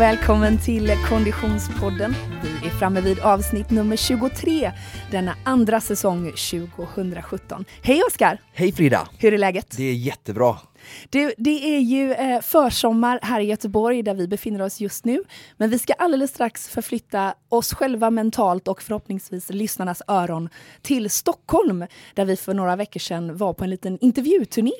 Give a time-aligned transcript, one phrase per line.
[0.00, 2.14] och välkommen till Konditionspodden.
[2.42, 4.72] Vi är framme vid avsnitt nummer 23
[5.10, 7.64] denna andra säsong 2017.
[7.82, 8.40] Hej Oskar!
[8.52, 9.08] Hej Frida!
[9.18, 9.76] Hur är läget?
[9.76, 10.56] Det är jättebra.
[11.10, 15.22] Det, det är ju eh, försommar här i Göteborg där vi befinner oss just nu.
[15.56, 20.48] Men vi ska alldeles strax förflytta oss själva mentalt och förhoppningsvis lyssnarnas öron
[20.82, 24.72] till Stockholm där vi för några veckor sedan var på en liten intervjuturné.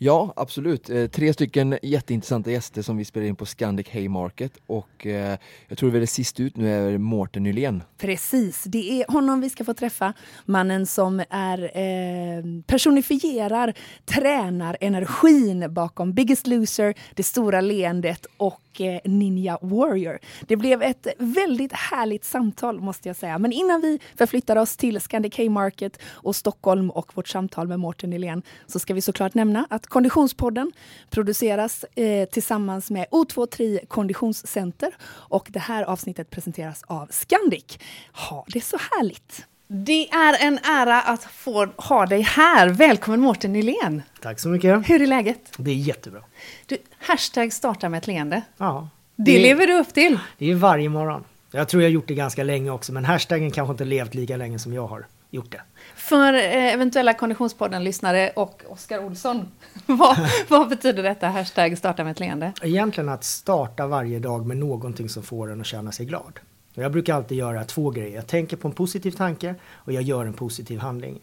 [0.00, 0.90] Ja, absolut.
[0.90, 5.38] Eh, tre stycken jätteintressanta gäster som vi spelar in på Scandic Haymarket och eh,
[5.68, 7.82] jag tror väl det sist ut nu är Mårten Nylén.
[7.98, 10.12] Precis, det är honom vi ska få träffa.
[10.44, 13.74] Mannen som är eh, personifierar
[14.04, 20.18] tränarenergin bakom Biggest Loser, Det stora leendet och Eh, Ninja Warrior.
[20.40, 23.38] Det blev ett väldigt härligt samtal måste jag säga.
[23.38, 28.10] Men innan vi förflyttar oss till Scandic Market och Stockholm och vårt samtal med Mårten
[28.10, 30.72] Nylén så ska vi såklart nämna att Konditionspodden
[31.10, 37.78] produceras eh, tillsammans med O23 Konditionscenter och det här avsnittet presenteras av Scandic.
[38.12, 39.47] Ha det så härligt!
[39.70, 42.68] Det är en ära att få ha dig här.
[42.68, 44.02] Välkommen Mårten Nylén.
[44.20, 44.90] Tack så mycket.
[44.90, 45.52] Hur är läget?
[45.56, 46.20] Det är jättebra.
[46.66, 48.42] Du, hashtag starta med ett leende.
[48.56, 48.88] Ja.
[49.16, 50.18] Det, det lever du upp till.
[50.38, 51.24] Det är varje morgon.
[51.50, 54.36] Jag tror jag har gjort det ganska länge också, men hashtaggen kanske inte levt lika
[54.36, 55.60] länge som jag har gjort det.
[55.96, 59.48] För eh, eventuella Konditionspodden-lyssnare och Oskar Olsson,
[59.86, 62.52] vad, vad, betyder detta hashtag starta med ett leende?
[62.62, 66.40] Egentligen att starta varje dag med någonting som får en att känna sig glad.
[66.74, 68.16] Jag brukar alltid göra två grejer.
[68.16, 71.20] Jag tänker på en positiv tanke och jag gör en positiv handling.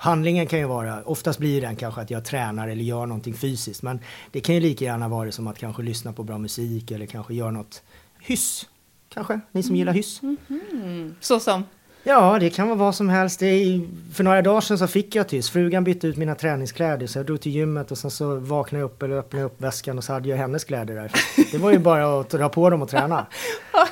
[0.00, 3.82] Handlingen kan ju vara, oftast blir den kanske att jag tränar eller gör någonting fysiskt.
[3.82, 4.00] Men
[4.32, 7.34] det kan ju lika gärna vara som att kanske lyssna på bra musik eller kanske
[7.34, 7.82] göra något
[8.20, 8.68] hyss.
[9.08, 10.22] Kanske, ni som gillar hyss.
[10.22, 11.14] Mm -hmm.
[11.20, 11.64] Så som?
[12.02, 13.42] Ja, det kan vara vad som helst.
[13.42, 13.80] Är,
[14.14, 15.50] för några dagar sedan så fick jag tyst.
[15.50, 18.86] Frugan bytte ut mina träningskläder så jag drog till gymmet och sen så vaknade jag
[18.86, 21.12] upp eller öppnade upp väskan och så hade jag hennes kläder där.
[21.52, 23.26] Det var ju bara att dra på dem och träna.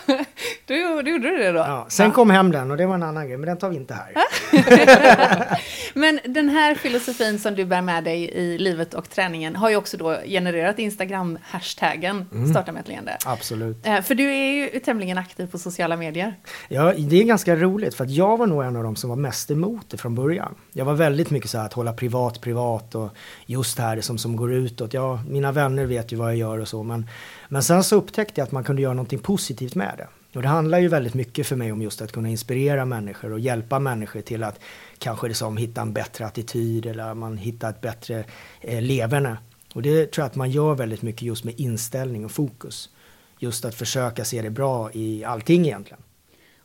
[0.67, 1.59] du, du gjorde det då?
[1.59, 2.13] Ja, sen ja.
[2.13, 4.13] kom hem den och det var en annan grej, men den tar vi inte här.
[5.95, 9.77] men den här filosofin som du bär med dig i livet och träningen har ju
[9.77, 12.51] också då genererat Instagram-hashtaggen mm.
[12.51, 13.17] Starta med ett leende.
[13.25, 13.87] Absolut.
[13.87, 16.35] Eh, för du är ju tämligen aktiv på sociala medier.
[16.69, 19.17] Ja, det är ganska roligt för att jag var nog en av de som var
[19.17, 20.55] mest emot det från början.
[20.73, 23.11] Jag var väldigt mycket så här att hålla privat privat och
[23.47, 24.95] just det här som, som går utåt.
[24.95, 27.07] Ja, mina vänner vet ju vad jag gör och så men,
[27.49, 30.09] men sen så upptäckte jag att man kunde göra någonting positivt med det.
[30.37, 33.41] Och det handlar ju väldigt mycket för mig om just att kunna inspirera människor och
[33.41, 34.61] hjälpa människor till att
[34.99, 38.25] kanske liksom hitta en bättre attityd eller man hittar ett bättre
[38.61, 39.37] eh, leverne.
[39.75, 42.91] Och det tror jag att man gör väldigt mycket just med inställning och fokus.
[43.39, 46.03] Just att försöka se det bra i allting egentligen.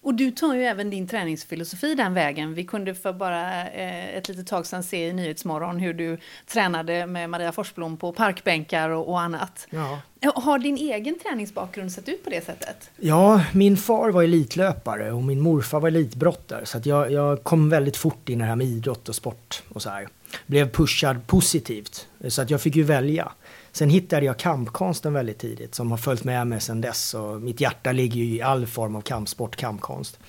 [0.03, 2.53] Och du tar ju även din träningsfilosofi den vägen.
[2.53, 6.17] Vi kunde för bara eh, ett litet tag sedan se i Nyhetsmorgon hur du
[6.47, 9.67] tränade med Maria Forsblom på parkbänkar och, och annat.
[9.69, 9.99] Ja.
[10.35, 12.89] Har din egen träningsbakgrund sett ut på det sättet?
[12.97, 16.65] Ja, min far var elitlöpare och min morfar var elitbrottare.
[16.65, 19.63] Så att jag, jag kom väldigt fort in i det här med idrott och sport
[19.69, 20.07] och så här.
[20.45, 22.07] Blev pushad positivt.
[22.27, 23.31] Så att jag fick ju välja.
[23.71, 27.61] Sen hittade jag kampkonsten väldigt tidigt som har följt med mig sedan dess och mitt
[27.61, 30.19] hjärta ligger ju i all form av kampsport, kampkonst.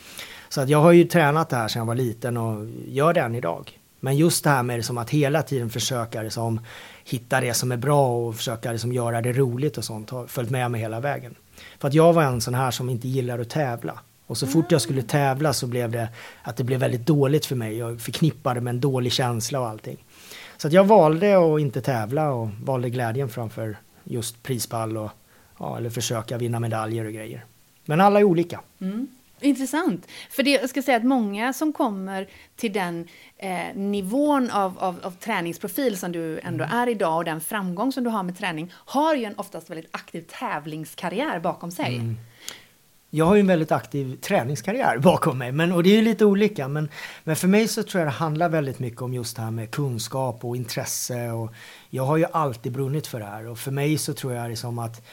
[0.48, 3.20] Så att jag har ju tränat det här sedan jag var liten och gör det
[3.20, 3.78] än idag.
[4.00, 6.60] Men just det här med liksom att hela tiden försöka liksom
[7.04, 10.50] hitta det som är bra och försöka liksom göra det roligt och sånt har följt
[10.50, 11.34] med mig hela vägen.
[11.78, 14.00] För att jag var en sån här som inte gillar att tävla.
[14.26, 16.08] Och så fort jag skulle tävla så blev det
[16.42, 17.78] att det blev väldigt dåligt för mig.
[17.78, 20.04] Jag förknippade med en dålig känsla och allting.
[20.56, 25.10] Så jag valde att inte tävla och valde glädjen framför just prispall och
[25.58, 27.44] ja, eller försöka vinna medaljer och grejer.
[27.84, 28.60] Men alla är olika.
[28.80, 29.08] Mm.
[29.40, 30.06] Intressant.
[30.30, 35.00] För det, jag ska säga att många som kommer till den eh, nivån av, av,
[35.02, 36.76] av, träningsprofil som du ändå mm.
[36.78, 39.88] är idag och den framgång som du har med träning har ju en oftast väldigt
[39.90, 41.96] aktiv tävlingskarriär bakom sig.
[41.96, 42.16] Mm.
[43.14, 46.24] Jag har ju en väldigt aktiv träningskarriär bakom mig, men, och det är ju lite
[46.24, 46.68] olika.
[46.68, 46.88] Men,
[47.24, 49.70] men för mig så tror jag det handlar väldigt mycket om just det här med
[49.70, 51.30] kunskap och intresse.
[51.30, 51.52] Och
[51.90, 54.78] jag har ju alltid brunnit för det här och för mig så tror jag liksom
[54.78, 55.06] att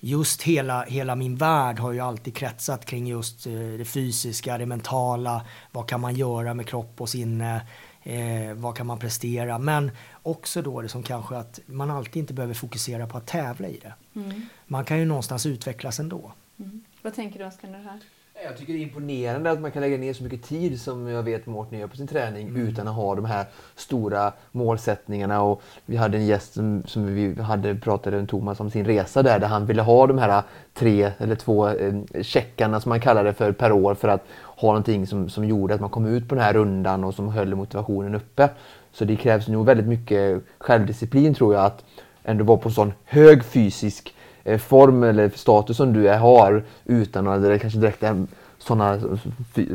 [0.00, 4.66] just hela, hela min värld har ju alltid kretsat kring just eh, det fysiska, det
[4.66, 5.46] mentala.
[5.72, 7.66] Vad kan man göra med kropp och sinne?
[8.02, 9.58] Eh, vad kan man prestera?
[9.58, 9.90] Men
[10.22, 13.78] också då det som kanske att man alltid inte behöver fokusera på att tävla i
[13.82, 14.20] det.
[14.20, 14.46] Mm.
[14.66, 16.32] Man kan ju någonstans utvecklas ändå.
[16.58, 16.84] Mm.
[17.04, 17.98] Vad tänker du Oskar här?
[18.44, 21.22] Jag tycker det är imponerande att man kan lägga ner så mycket tid som jag
[21.22, 22.68] vet Mårten gör på sin träning mm.
[22.68, 23.46] utan att ha de här
[23.76, 25.42] stora målsättningarna.
[25.42, 29.22] Och vi hade en gäst som, som vi hade pratade med Thomas om sin resa
[29.22, 30.42] där, där han ville ha de här
[30.74, 34.68] tre eller två eh, checkarna som man kallar det för per år för att ha
[34.68, 37.54] någonting som, som gjorde att man kom ut på den här rundan och som höll
[37.54, 38.48] motivationen uppe.
[38.92, 41.84] Så det krävs nog väldigt mycket självdisciplin tror jag att
[42.22, 44.14] ändå vara på sån hög fysisk
[44.58, 48.26] form eller status som du är, har utan att det kanske direkt är
[48.58, 48.98] sådana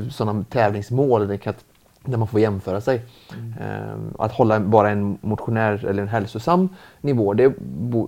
[0.09, 1.27] såna tävlingsmål
[2.05, 3.01] där man får jämföra sig.
[3.33, 3.53] Mm.
[3.61, 6.69] Ehm, att hålla bara en motionär eller en hälsosam
[7.01, 7.53] nivå, det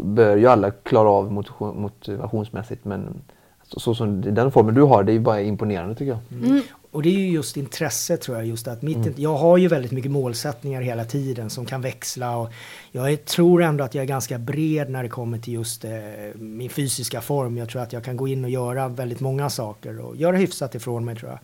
[0.01, 1.31] bör ju alla klara av
[1.75, 3.21] motivationsmässigt men
[3.63, 6.43] så som den formen du har, det är bara imponerande tycker jag.
[6.49, 6.61] Mm.
[6.91, 9.13] Och det är ju just intresse tror jag, just att mitt, mm.
[9.17, 12.51] jag har ju väldigt mycket målsättningar hela tiden som kan växla och
[12.91, 15.91] jag tror ändå att jag är ganska bred när det kommer till just eh,
[16.35, 17.57] min fysiska form.
[17.57, 20.75] Jag tror att jag kan gå in och göra väldigt många saker och göra hyfsat
[20.75, 21.39] ifrån mig tror jag.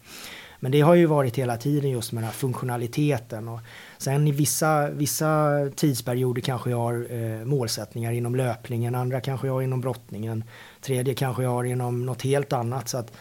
[0.60, 3.48] Men det har ju varit hela tiden just med den här funktionaliteten.
[3.48, 3.60] Och
[3.98, 9.54] sen i vissa, vissa tidsperioder kanske jag har eh, målsättningar inom löpningen, andra kanske jag
[9.54, 10.44] har inom brottningen,
[10.82, 12.90] tredje kanske jag har inom något helt annat.
[12.90, 13.12] Så att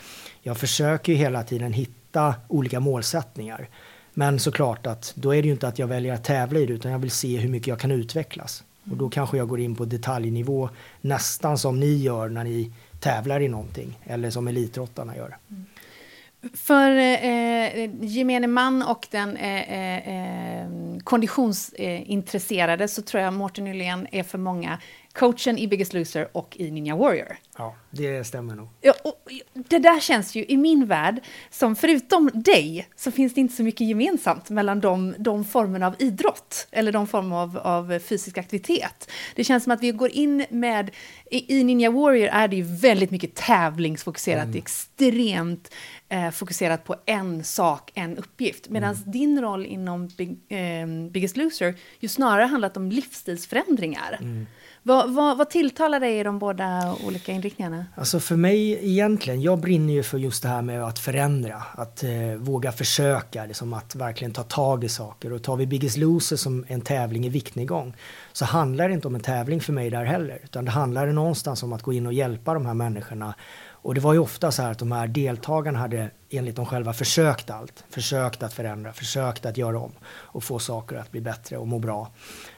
[0.42, 2.03] jag försöker ju hela tiden hitta
[2.48, 3.68] olika målsättningar.
[4.14, 6.72] Men såklart att då är det ju inte att jag väljer att tävla i det
[6.72, 8.64] utan jag vill se hur mycket jag kan utvecklas.
[8.90, 10.68] Och då kanske jag går in på detaljnivå
[11.00, 15.36] nästan som ni gör när ni tävlar i någonting eller som elitrottarna gör.
[15.50, 15.64] Mm.
[16.54, 20.68] För eh, gemene man och den eh, eh, eh
[21.04, 24.78] konditionsintresserade så tror jag Mårten Nylén är för många
[25.14, 27.36] coachen i Biggest Loser och i Ninja Warrior.
[27.58, 28.68] Ja, det stämmer nog.
[28.80, 31.20] Ja, och det där känns ju i min värld
[31.50, 35.94] som förutom dig så finns det inte så mycket gemensamt mellan de, de formerna av
[35.98, 39.10] idrott eller de former av, av fysisk aktivitet.
[39.34, 40.90] Det känns som att vi går in med,
[41.30, 44.56] i, i Ninja Warrior är det ju väldigt mycket tävlingsfokuserat, mm.
[44.56, 45.74] extremt
[46.08, 48.68] eh, fokuserat på en sak, en uppgift.
[48.68, 49.10] Medan mm.
[49.10, 54.18] din roll inom Big, eh, Biggest Loser ju snarare handlat om livsstilsförändringar.
[54.20, 54.46] Mm.
[54.86, 57.86] Vad, vad, vad tilltalar dig i de båda olika inriktningarna?
[57.94, 62.04] Alltså för mig egentligen, jag brinner ju för just det här med att förändra, att
[62.04, 65.32] eh, våga försöka, liksom att verkligen ta tag i saker.
[65.32, 67.96] Och tar vi Biggest Loser som en tävling i viktnedgång
[68.32, 71.62] så handlar det inte om en tävling för mig där heller, utan det handlar någonstans
[71.62, 73.34] om att gå in och hjälpa de här människorna
[73.84, 76.92] och det var ju ofta så här att de här deltagarna hade enligt dem själva
[76.92, 77.84] försökt allt.
[77.90, 81.78] Försökt att förändra, försökt att göra om och få saker att bli bättre och må
[81.78, 82.10] bra.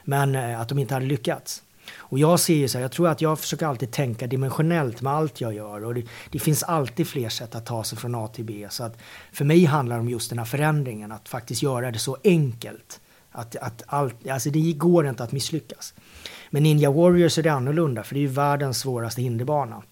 [0.03, 1.63] Men eh, att de inte hade lyckats.
[1.95, 5.13] Och jag ser ju så här, jag tror att jag försöker alltid tänka dimensionellt med
[5.13, 5.85] allt jag gör.
[5.85, 8.67] Och det, det, finns alltid fler sätt att ta sig från A till B.
[8.69, 8.97] Så att
[9.31, 12.99] för mig handlar det om just den här förändringen, att faktiskt göra det så enkelt.
[13.31, 15.93] Att, att allt, alltså det går inte att misslyckas.
[16.49, 19.83] Men Ninja Warriors är det annorlunda, för det är ju världens svåraste hinderbana.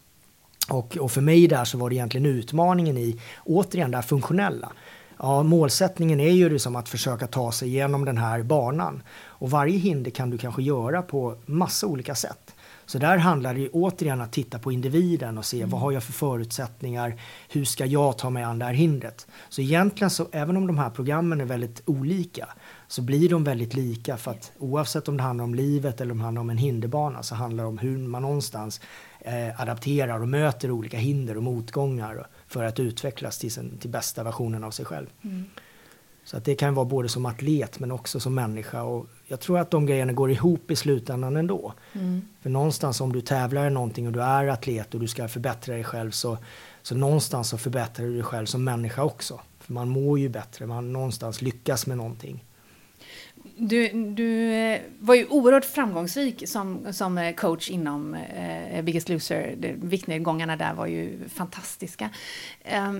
[0.70, 4.72] Och, och för mig där så var det egentligen utmaningen i, återigen det här funktionella.
[5.20, 9.04] Ja, målsättningen är ju liksom att försöka ta sig igenom den här banan.
[9.38, 12.56] Och varje hinder kan du kanske göra på massa olika sätt.
[12.86, 15.70] Så där handlar det återigen att titta på individen och se mm.
[15.70, 19.28] vad har jag för förutsättningar, hur ska jag ta mig an det här hindret.
[19.50, 22.48] Så egentligen så, även om de här programmen är väldigt olika,
[22.88, 26.18] så blir de väldigt lika för att oavsett om det handlar om livet eller om
[26.18, 28.82] det handlar om en hinderbana så handlar det om hur man någonstans
[29.20, 34.24] eh, adapterar och möter olika hinder och motgångar för att utvecklas till, sin, till bästa
[34.24, 35.08] versionen av sig själv.
[35.22, 35.46] Mm.
[36.26, 38.84] Så att det kan vara både som atlet men också som människa.
[38.84, 41.74] Och jag tror att de grejerna går ihop i slutändan ändå.
[41.94, 42.22] Mm.
[42.42, 45.74] För någonstans om du tävlar i någonting och du är atlet och du ska förbättra
[45.74, 46.38] dig själv så,
[46.82, 49.40] så någonstans så förbättrar du dig själv som människa också.
[49.60, 52.44] För man mår ju bättre, man någonstans lyckas med någonting.
[53.58, 59.56] Du, du eh, var ju oerhört framgångsrik som, som eh, coach inom eh, Biggest Loser.
[59.76, 62.10] Viktnedgångarna där var ju fantastiska.
[62.62, 62.94] Eh,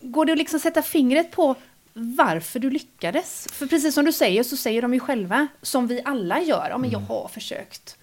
[0.00, 1.54] går det att liksom sätta fingret på
[1.96, 3.46] varför du lyckades?
[3.52, 6.78] För precis som du säger så säger de ju själva, som vi alla gör, ja
[6.78, 7.08] men jag mm.
[7.08, 7.96] har försökt.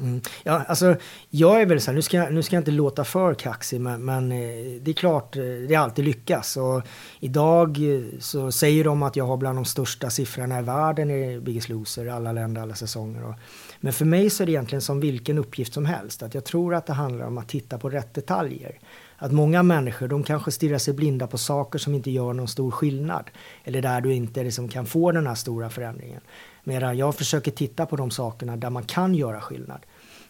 [0.00, 0.20] Mm.
[0.42, 0.96] Ja, alltså,
[1.30, 3.80] jag är väl så här, nu ska, jag, nu ska jag inte låta för kaxig,
[3.80, 6.56] men, men eh, det är klart, eh, det har alltid lyckats.
[6.56, 6.82] Och
[7.20, 11.40] idag eh, så säger de att jag har bland de största siffrorna i världen i
[11.40, 13.24] Biggest Loser, alla länder, alla säsonger.
[13.24, 13.34] Och,
[13.80, 16.22] men för mig så är det egentligen som vilken uppgift som helst.
[16.22, 18.78] Att jag tror att det handlar om att titta på rätt detaljer.
[19.22, 22.70] Att många människor, de kanske stirrar sig blinda på saker som inte gör någon stor
[22.70, 23.30] skillnad.
[23.64, 26.20] Eller där du inte liksom kan få den här stora förändringen.
[26.64, 29.80] Medan jag försöker titta på de sakerna där man kan göra skillnad.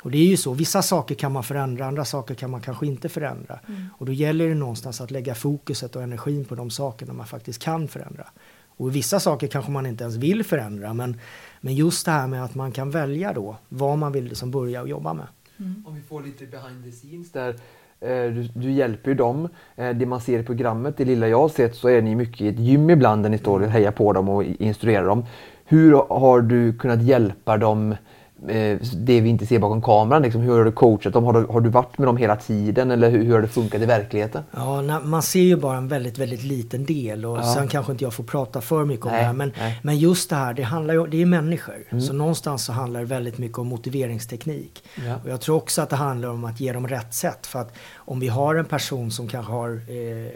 [0.03, 2.87] Och det är ju så, vissa saker kan man förändra, andra saker kan man kanske
[2.87, 3.61] inte förändra.
[3.69, 3.87] Mm.
[3.99, 7.63] Och då gäller det någonstans att lägga fokuset och energin på de sakerna man faktiskt
[7.63, 8.27] kan förändra.
[8.77, 11.21] Och vissa saker kanske man inte ens vill förändra, men,
[11.61, 14.83] men just det här med att man kan välja då vad man vill liksom börja
[14.83, 15.27] och jobba med.
[15.59, 15.85] Mm.
[15.87, 17.57] Om vi får lite behind the scenes där.
[18.03, 19.49] Eh, du, du, hjälper ju dem.
[19.77, 22.41] Eh, det man ser i programmet, det lilla jag har sett, så är ni mycket
[22.41, 25.25] i ett gym ibland där ni står och hejar på dem och instruerar dem.
[25.65, 27.95] Hur har du kunnat hjälpa dem
[28.97, 30.23] det vi inte ser bakom kameran.
[30.23, 31.25] Liksom, hur har du coachat dem?
[31.25, 33.83] Har du, har du varit med dem hela tiden eller hur, hur har det funkat
[33.83, 34.43] i verkligheten?
[34.51, 37.55] Ja, na, man ser ju bara en väldigt, väldigt liten del och Ja.
[37.55, 39.33] sen kanske inte jag får prata för mycket om Nej, det här.
[39.33, 39.81] Men, nej.
[39.83, 41.75] men just det här, det handlar ju, det är människor.
[41.91, 42.01] Mm.
[42.03, 44.85] Så någonstans så handlar det väldigt mycket om motiveringsteknik.
[45.07, 45.15] Ja.
[45.25, 47.47] Och jag tror också att det handlar om att ge dem rätt sätt.
[47.47, 50.31] För att om vi har en person som kanske har, eh,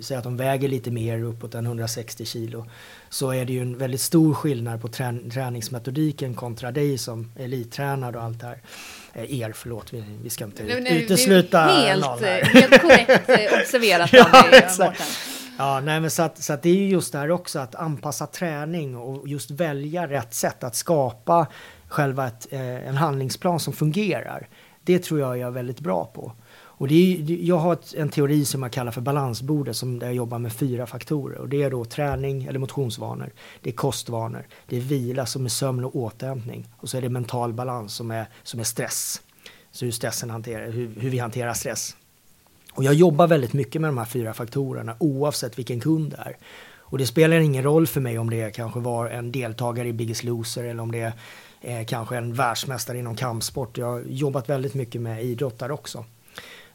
[0.00, 2.66] säg att de väger lite mer, uppåt än 160 kilo.
[3.10, 8.16] Så är det ju en väldigt stor skillnad på trän- träningsmetodiken kontra dig som elittränare
[8.16, 8.58] och allt det här.
[9.12, 12.40] Eh, er, förlåt, vi, vi ska inte Nu- nu- utesluta helt, någon här.
[12.40, 14.62] eh, helt korrekt eh, observerat Ja, av dig.
[14.78, 14.92] Mårten.
[15.58, 17.74] Ja, nej, men så, att, så att det är ju just det här också att
[17.74, 21.46] anpassa träning och just välja rätt sätt att skapa
[21.88, 24.48] själva ett, en handlingsplan som fungerar.
[24.82, 26.32] Det tror jag jag är väldigt bra på.
[26.78, 30.06] Och det är, jag har ett, en teori som jag kallar för balansbordet som där
[30.06, 31.38] jag jobbar med fyra faktorer.
[31.38, 33.30] Och det är då träning eller motionsvanor,
[33.62, 37.08] det är kostvanor, det är vila som är sömn och återhämtning och så är det
[37.08, 39.22] mental balans som är, som är stress.
[39.70, 41.96] Så hur, stressen hanterar, hur, hur vi hanterar stress.
[42.72, 46.36] Och jag jobbar väldigt mycket med de här fyra faktorerna oavsett vilken kund det är.
[46.90, 50.24] Och det spelar ingen roll för mig om det kanske var en deltagare i Biggest
[50.24, 51.12] Loser eller om det
[51.60, 53.78] är eh, kanske en världsmästare inom kampsport.
[53.78, 56.04] Jag har jobbat väldigt mycket med idrottare också.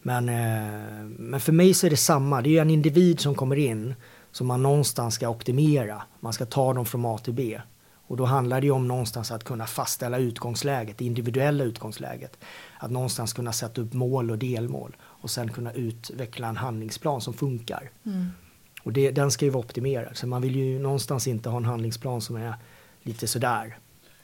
[0.03, 2.41] Men, eh, men för mig så är det samma.
[2.41, 3.95] Det är ju en individ som kommer in
[4.31, 6.03] som man någonstans ska optimera.
[6.19, 7.61] Man ska ta dem från A till B.
[8.07, 12.37] Och då handlar det ju om någonstans att kunna fastställa utgångsläget, det individuella utgångsläget.
[12.79, 17.33] Att någonstans kunna sätta upp mål och delmål och sen kunna utveckla en handlingsplan som
[17.33, 17.91] funkar.
[18.83, 20.17] Och det, den ska ju vara optimerad.
[20.17, 22.53] Så man vill ju någonstans inte ha en handlingsplan som är
[23.01, 23.77] lite sådär.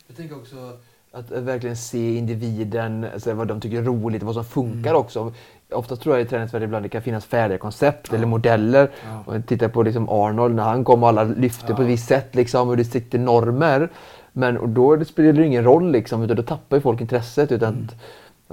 [0.08, 0.80] Jag tänker också
[1.12, 5.02] att att verkligen se individen, alltså vad de tycker är roligt, vad som funkar Mm.
[5.02, 5.34] också.
[5.72, 8.90] Ofta tror jag i träningsvärlden ibland det kan finnas färdiga koncept eller modeller.
[9.06, 9.24] Ja.
[9.26, 12.08] Och jag tittar på liksom Arnold när han kom och alla lyfte på ett visst
[12.08, 13.90] sätt liksom, och det sitter normer.
[14.34, 17.52] Men och då spelar det ingen roll liksom, utan då tappar ju folk intresset.
[17.52, 17.86] Utan Mm.
[17.86, 17.96] att,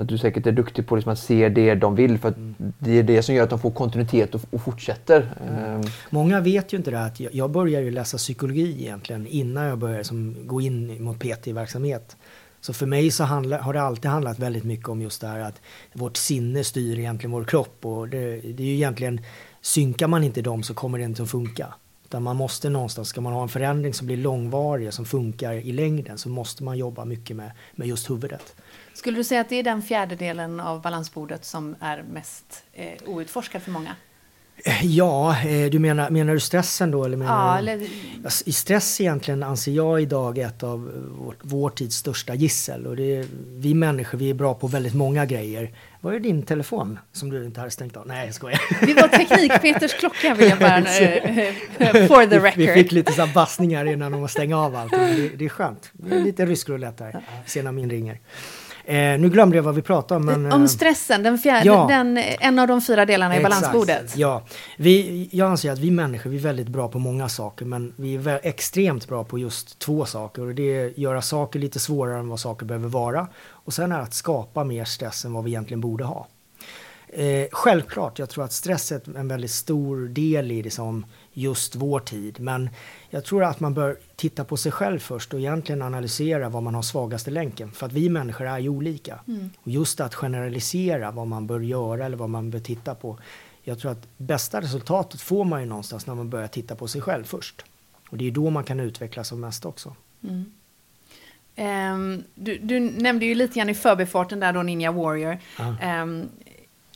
[0.02, 2.54] att du säkert är duktig på liksom att se det de vill för Mm.
[2.78, 5.28] det är det som gör att de får kontinuitet och, och fortsätter.
[5.50, 9.78] Ehm, Många vet ju inte det att jag, jag började läsa psykologi egentligen innan jag
[9.78, 12.16] började som, gå in mot PT-verksamhet.
[12.66, 15.40] Så för mig så handla, har det alltid handlat väldigt mycket om just det här
[15.40, 15.60] att
[15.92, 19.20] vårt sinne styr egentligen vår kropp och det, det är ju egentligen
[19.60, 21.74] synkar man inte dem så kommer det inte att funka.
[22.04, 25.72] Utan man måste någonstans, ska man ha en förändring som blir långvarig, som funkar i
[25.72, 28.56] längden så måste man jobba mycket med, med just huvudet.
[28.94, 33.62] Skulle du säga att det är den fjärdedelen av balansbordet som är mest eh, outforskad
[33.62, 33.96] för många?
[34.82, 37.04] Ja, eh, du menar, menar du stressen då?
[37.04, 37.70] Eller menar Ja, du?
[37.70, 37.88] eller,
[38.24, 42.86] Alltså, I stress egentligen anser jag idag ett av vår, vår tids största gissel.
[42.86, 45.70] Och är, vi människor vi är bra på väldigt många grejer.
[46.00, 48.06] Var är din telefon som du inte hade stängt av?
[48.06, 48.60] Nej, jag skojar.
[48.86, 50.76] det var Teknik-Peters klocka vill jag bara...
[50.78, 52.92] eh, for the Vi, vi fick record.
[52.92, 54.90] lite så här bassningar innan de att stänga av allt.
[54.92, 55.90] Det, det är skönt.
[55.92, 57.20] Det är lite rysk roulette här.
[57.46, 58.20] Se när min ringer.
[58.88, 60.26] Eh, nu glömde jag vad vi pratade om.
[60.26, 61.86] Men, eh, Om stressen, den fjärde, ja.
[61.88, 63.54] den, en av de fyra delarna i Exakt.
[63.54, 64.16] balansbordet.
[64.16, 64.42] Ja,
[64.76, 68.14] vi, jag anser att vi människor vi är väldigt bra på många saker men vi
[68.14, 72.18] är extremt bra på just två saker och det är att göra saker lite svårare
[72.18, 75.50] än vad saker behöver vara och sen är att skapa mer stress än vad vi
[75.50, 76.26] egentligen borde ha.
[77.08, 81.06] Eh, självklart, jag tror att stress är en väldigt stor del i det som
[81.38, 82.40] just vår tid.
[82.40, 82.70] Men
[83.10, 86.74] jag tror att man bör titta på sig själv först och egentligen analysera vad man
[86.74, 87.72] har svagaste länken.
[87.72, 89.20] För att vi människor är ju olika.
[89.56, 93.18] Och just att generalisera vad man bör göra eller vad man bör titta på.
[93.62, 97.00] Jag tror att bästa resultatet får man ju någonstans när man börjar titta på sig
[97.00, 97.64] själv först.
[98.08, 99.94] Och det är då man kan utvecklas som mest också.
[101.56, 105.38] Ehm, du, du nämnde ju lite grann i förbifarten där då Ninja Warrior.
[105.58, 105.76] Ja.
[105.80, 106.28] Ehm,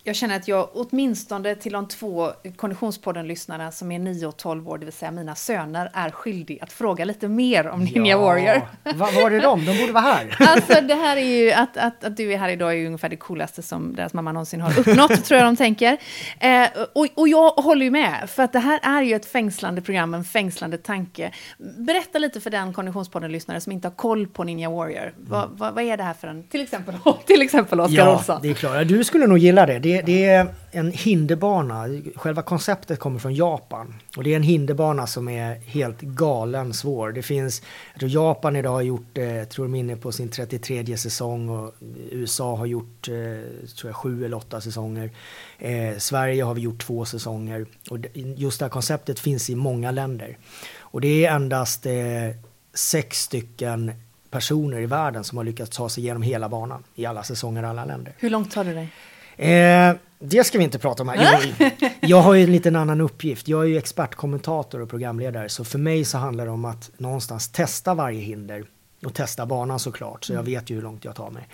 [0.03, 4.79] jag känner att jag åtminstone till de två Konditionspodden-lyssnarna som är 9 och 12 år,
[4.79, 8.69] det vill säga mina söner, är skyldig att fråga lite mer om Ninja Warrior.
[8.95, 9.65] Vad var det de?
[9.65, 10.37] De borde vara här.
[10.51, 13.09] Alltså det här är ju, att, att, att du är här idag är ju ungefär
[13.09, 15.99] det coolaste som deras mamma någonsin har uppnått, tror jag de tänker.
[16.41, 19.83] Eh, och, och jag håller ju med, för att det här är ju ett fängslande
[19.83, 21.33] program, en fängslande tanke.
[21.79, 25.15] Berätta lite för den Konditionspodden-lyssnare som inte har koll på Ninja Warrior.
[25.17, 26.95] Vad, vad, vad är det här för en, till exempel,
[27.27, 28.41] till exempel Oskar Ja, Olsson?
[28.43, 28.89] det är klart.
[28.89, 29.79] Du skulle nog gilla det.
[29.79, 29.90] det.
[30.07, 31.89] Det är en hinderbana.
[32.15, 33.95] Själva konceptet kommer från Japan.
[34.17, 37.13] Och det är en hinderbana som är helt galen svår.
[37.13, 40.13] Det finns, jag tror Japan idag har gjort, eh, jag tror de är inne på
[40.13, 41.75] sin 33 säsong och
[42.11, 43.15] USA har gjort, eh,
[43.77, 45.11] tror jag, sju eller åtta säsonger.
[45.59, 47.67] Eh, Sverige har vi gjort två säsonger.
[47.91, 47.99] Och
[48.37, 50.39] just det här konceptet finns i många länder.
[50.79, 51.93] Och det är endast eh,
[52.75, 53.93] sex stycken
[54.31, 57.67] personer i världen som har lyckats ta sig igenom hela banan i alla säsonger i
[57.67, 58.15] alla länder.
[58.19, 58.89] Hur långt tar det dig?
[59.45, 61.17] Eh, det ska vi inte prata om här.
[61.71, 63.49] Jag, jag har ju en liten annan uppgift.
[63.49, 65.49] Jag är ju expertkommentator och programledare.
[65.49, 68.65] Så för mig så handlar det om att någonstans testa varje hinder.
[69.05, 71.49] och testa banan såklart, så jag vet ju hur långt jag tar mig.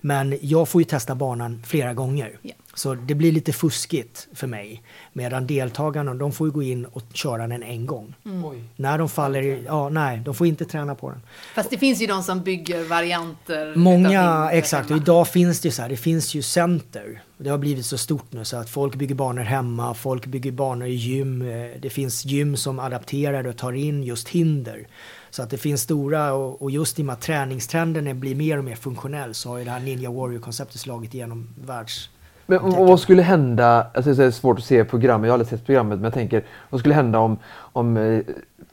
[0.00, 2.38] Men jag får ju testa banan flera gånger.
[2.42, 2.52] Ja.
[2.74, 4.82] Så det blir lite fuskigt för mig.
[5.12, 8.14] Medan deltagarna, de får ju gå in och köra den en gång.
[8.44, 8.62] Oj.
[8.76, 11.20] När de faller, i- ja nej, de får inte träna på den.
[11.54, 13.74] Fast det finns ju de som bygger varianter.
[13.76, 14.90] Många, exakt.
[14.90, 17.22] Och idag finns det ju så här, det finns ju center.
[17.42, 20.86] Det har blivit så stort nu så att folk bygger banor hemma, folk bygger banor
[20.86, 21.42] i gym.
[21.42, 24.86] Eh, Det finns gym som adapterar och tar in just hinder.
[25.30, 28.58] Så att det finns stora, och, och just i och med att träningstrenden blir mer
[28.58, 32.10] och mer funktionell så har ju det här Ninja Warrior-konceptet slagit igenom världs...
[32.46, 35.48] Men och vad skulle hända, alltså det är svårt att se programmet, jag har aldrig
[35.48, 38.20] sett programmet, men jag tänker vad skulle hända om, om eh,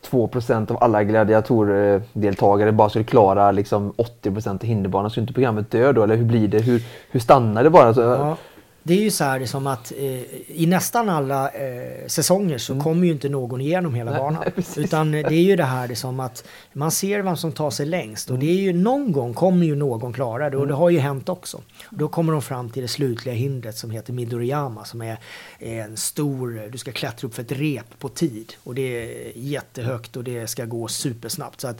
[0.02, 5.12] 2 av alla gladiatordeltagare bara skulle klara liksom 80% av hinderbanan?
[5.12, 6.04] Skulle inte programmet dö då?
[6.04, 6.60] Eller hur blir det?
[6.60, 7.88] Hur, hur stannar det bara?
[7.88, 8.38] Alltså, Ja,
[8.84, 13.06] det är ju så här som att eh, i nästan alla eh, säsonger så kommer
[13.06, 14.44] ju inte någon igenom hela Nej, banan.
[14.56, 14.66] nej.
[14.78, 16.44] Utan det är ju det här det som att
[16.74, 18.30] man ser vem som tar sig längst.
[18.30, 21.00] Och det är ju någon gång kommer ju någon klara det och det har ju
[21.00, 21.62] hänt också.
[21.90, 25.18] Då kommer de fram till det slutliga hindret som heter Midoriyama som är
[25.60, 28.54] en stor, du ska klättra upp för ett rep på tid.
[28.64, 31.62] Och det är jättehögt och det ska gå supersnabbt.
[31.62, 31.78] Så att,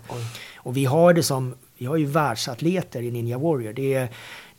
[0.58, 3.74] och vi har det som, vi har ju världsatleter i Ninja Warrior.
[3.74, 4.10] Det är,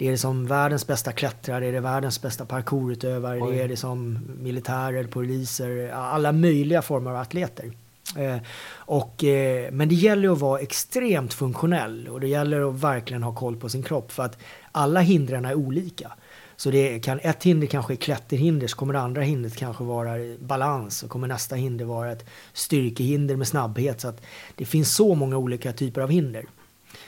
[0.00, 3.54] det är som världens bästa klättrare, det är världens bästa parkourutövare, Oj.
[3.54, 7.72] det är det som militärer, poliser, alla möjliga former av atleter.
[8.16, 8.36] Eh,
[8.72, 13.34] och, eh, men det gäller att vara extremt funktionell och det gäller att verkligen ha
[13.34, 14.38] koll på sin kropp för att
[14.72, 16.12] alla hindren är olika.
[16.56, 20.12] Så det kan, ett hinder kanske är klätterhinder, så kommer det andra hindret kanske vara
[20.38, 24.00] balans och kommer nästa hinder vara ett styrkehinder med snabbhet.
[24.00, 24.22] Så att
[24.54, 26.44] det finns så många olika typer av hinder.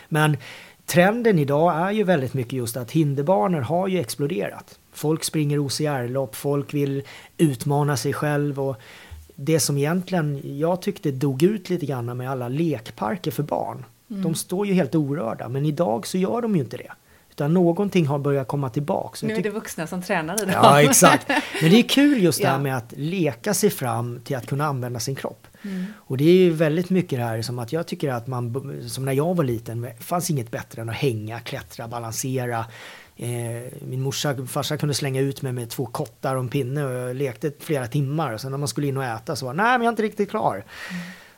[0.09, 0.37] Men
[0.87, 4.79] trenden idag är ju väldigt mycket just att hinderbanor har ju exploderat.
[4.93, 7.03] Folk springer OCR-lopp, folk vill
[7.37, 8.77] utmana sig själv och
[9.35, 13.85] det som egentligen jag tyckte dog ut lite grann med alla lekparker för barn.
[14.23, 16.93] De står ju helt orörda, men idag så gör de ju inte det.
[17.31, 20.53] Utan någonting har börjat komma jag Nu är det vuxna som tränar i det.
[20.53, 21.29] Ja, exakt.
[21.61, 24.67] Men det är kul just det här med att leka sig fram till att kunna
[24.67, 25.47] använda sin kropp.
[25.65, 25.85] Mm.
[25.97, 29.05] Och det är ju väldigt mycket det här som att jag tycker att man, som
[29.05, 32.65] när jag var liten, fanns inget bättre än att hänga, klättra, balansera.
[33.17, 36.93] Eh, min morsa farsa kunde slänga ut mig med två kottar och en pinne och
[36.93, 38.33] jag lekte flera timmar.
[38.33, 40.03] Och sen när man skulle in och äta så var nej men jag är inte
[40.03, 40.65] riktigt klar.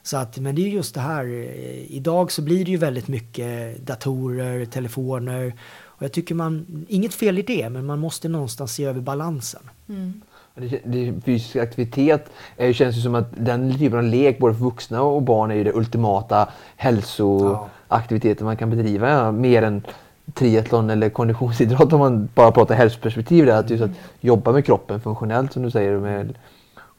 [0.03, 3.09] Så att, men det är just det här, eh, idag så blir det ju väldigt
[3.09, 5.55] mycket datorer, telefoner.
[5.83, 9.71] Och jag tycker man, inget fel i det, men man måste någonstans se över balansen.
[9.89, 10.21] Mm.
[10.57, 14.65] Det, det, fysisk aktivitet eh, känns ju som att den typen av lek, både för
[14.65, 19.11] vuxna och barn, är ju det ultimata hälsoaktiviteten man kan bedriva.
[19.11, 19.83] Ja, mer än
[20.35, 23.47] triathlon eller konditionsidrott om man bara pratar hälsoperspektiv.
[23.47, 23.91] Där, att just att
[24.21, 25.99] jobba med kroppen funktionellt som du säger.
[25.99, 26.35] Med,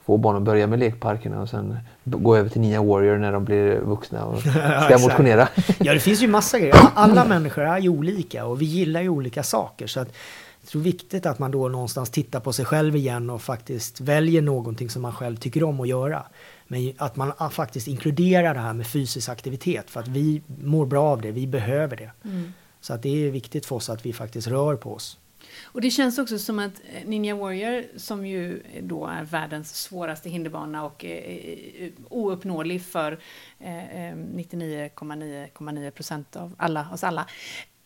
[0.05, 3.45] få barn att börja med lekparkerna och sen gå över till Ninja Warrior när de
[3.45, 5.03] blir vuxna och ska exakt.
[5.03, 5.47] motionera.
[5.79, 6.75] Ja, det finns ju massa grejer.
[6.95, 9.87] Alla människor är ju olika och vi gillar ju olika saker.
[9.87, 10.13] Så att
[10.65, 14.41] jag tror viktigt att man då någonstans tittar på sig själv igen och faktiskt väljer
[14.41, 16.25] någonting som man själv tycker om att göra.
[16.67, 20.86] Men att man ah, faktiskt inkluderar det här med fysisk aktivitet för att vi mår
[20.86, 22.12] bra av det, vi behöver det.
[22.23, 22.54] Mm.
[22.82, 25.17] Så att det är viktigt för oss att vi faktiskt rör på oss.
[25.63, 30.30] Och det känns också som att eh, Ninja Warrior, som ju då är världens svåraste
[30.30, 33.19] hinderbana och eh, ouppnåelig för
[33.60, 37.28] eh, eh, 99,9,9 procent av alla oss alla,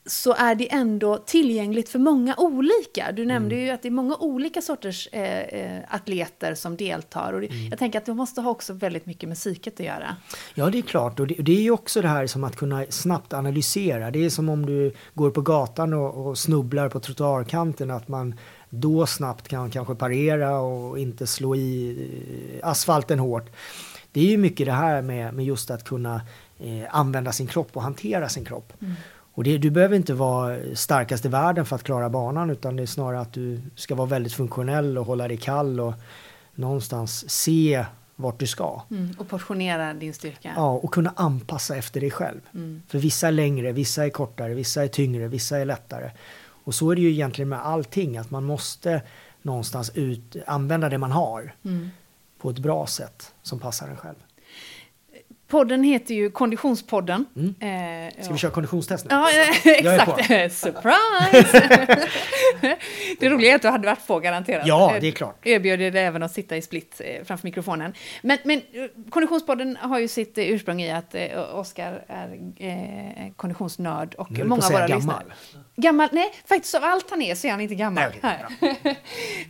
[0.05, 3.11] så är det ändå tillgängligt för många olika.
[3.11, 7.33] Du nämnde ju att det är många olika sorters eh, eh, atleter som deltar.
[7.33, 10.15] Och det, Jag tänker att det måste ha också väldigt mycket med psyket att göra.
[10.53, 11.19] Ja, det är klart.
[11.19, 14.11] Och det, det är ju också det här som att kunna snabbt analysera.
[14.11, 17.91] Det är som om du går på gatan och, och snubblar på trottoarkanten.
[17.91, 18.35] Att man
[18.69, 21.97] då snabbt kan kanske parera och inte slå i
[22.61, 23.49] eh, asfalten hårt.
[24.11, 26.21] Det är ju mycket det här med, med just att kunna
[26.59, 28.73] eh, använda sin kropp och hantera sin kropp.
[29.39, 32.83] Och det, du behöver inte vara starkast i världen för att klara banan utan det
[32.83, 35.93] är snarare att du ska vara väldigt funktionell och hålla dig kall och
[36.55, 38.81] någonstans se vart du ska.
[38.91, 39.15] Mm.
[39.17, 40.53] Och portionera din styrka.
[40.55, 42.39] Ja, och kunna anpassa efter dig själv.
[42.53, 42.81] Mm.
[42.87, 46.11] För vissa är längre, vissa är kortare, vissa är tyngre, vissa är lättare.
[46.63, 49.01] Och så är det ju egentligen med allting, att man måste
[49.41, 51.89] någonstans ut, använda det man har Mm.
[52.41, 54.15] på ett bra sätt som passar en själv.
[55.49, 57.25] Podden heter ju Konditionspodden.
[57.35, 58.07] Mm.
[58.07, 59.09] Eh, Ska vi köra konditionstest nu?
[59.15, 60.27] Ja, eh, exakt.
[60.59, 61.97] Surprise!
[63.19, 64.67] det roliga är att du hade varit på garanterat.
[64.67, 65.47] Ja, Eh, det är klart.
[65.47, 67.93] Erbjöd dig även att sitta i split eh, framför mikrofonen.
[68.21, 68.63] Men, men eh,
[69.09, 74.43] Konditionspodden har ju sitt eh, ursprung i att eh, Oskar är eh, konditionsnörd och Nu
[74.43, 75.17] många av våra säga lyssnare.
[75.19, 75.33] gammal.
[75.75, 76.09] Gammal?
[76.11, 78.03] Nej, faktiskt av allt han är så är han inte gammal.
[78.21, 78.45] Nej,
[78.81, 78.99] Nej.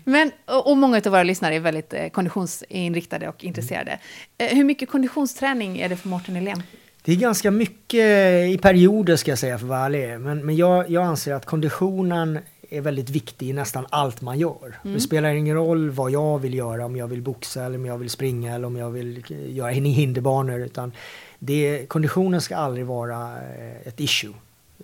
[0.04, 0.32] Men,
[0.66, 4.00] och många av våra lyssnare är väldigt eh, konditionsinriktade och intresserade.
[4.38, 6.64] Eh, hur mycket konditionsträning är det för Mårten Helén?
[7.02, 8.06] Det är ganska mycket
[8.50, 10.20] i perioder ska jag säga för ärlig.
[10.20, 14.80] Men, men jag, jag anser att konditionen är väldigt viktig i nästan allt man gör.
[14.82, 14.94] Mm.
[14.94, 17.98] Det spelar ingen roll vad jag vill göra, om jag vill boxa eller om jag
[17.98, 20.60] vill springa eller om jag vill göra hinderbanor.
[20.60, 20.92] Utan
[21.40, 24.34] det, konditionen ska aldrig vara eh, ett issue.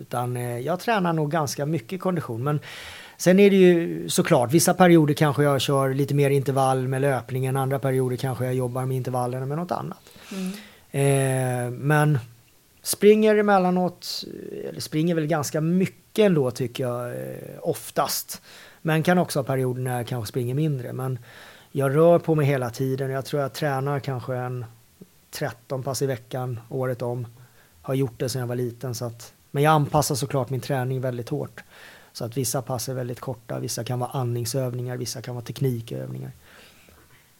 [0.00, 2.44] Utan eh, jag tränar nog ganska mycket kondition.
[2.44, 2.60] Men
[3.16, 7.56] sen är det ju såklart, vissa perioder kanske jag kör lite mer intervall med löpningen,
[7.56, 10.00] andra perioder kanske jag jobbar med intervallerna med något annat.
[10.32, 10.52] Mm.
[10.90, 12.18] Eh, men
[12.82, 14.24] springer emellanåt,
[14.68, 18.42] eller springer väl ganska mycket ändå tycker jag eh, oftast.
[18.82, 20.92] Men kan också ha perioder när jag kanske springer mindre.
[20.92, 21.18] Men
[21.72, 23.10] jag rör på mig hela tiden.
[23.10, 24.64] Jag tror jag tränar kanske en
[25.30, 27.26] 13 pass i veckan året om.
[27.82, 28.94] Har gjort det sedan jag var liten.
[28.94, 31.62] Så att, men jag anpassar såklart min träning väldigt hårt.
[32.12, 36.32] Så att vissa pass är väldigt korta, vissa kan vara andningsövningar, vissa kan vara teknikövningar.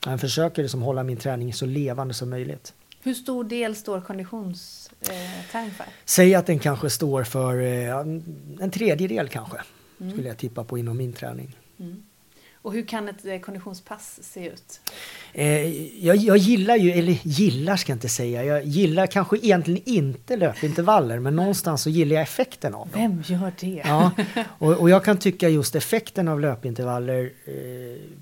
[0.04, 2.74] Jag försöker liksom hålla min träning så levande som möjligt.
[3.06, 5.86] Hur stor del står konditionsträning för?
[6.04, 7.98] Säg att den kanske står för eh,
[8.60, 9.58] en tredjedel kanske.
[10.00, 10.12] Mm.
[10.12, 11.56] Skulle jag tippa på inom min träning.
[11.78, 12.02] Mm.
[12.66, 14.80] Och hur kan ett eh, konditionspass se ut?
[15.32, 15.66] Eh,
[16.06, 20.36] jag, jag, gillar ju, eller gillar ska jag inte säga, jag gillar kanske egentligen inte
[20.36, 23.00] löpintervaller men någonstans så gillar jag effekten av dem.
[23.00, 23.82] Vem gör det?
[23.84, 24.10] Ja,
[24.58, 27.52] och, och jag kan tycka just effekten av löpintervaller eh,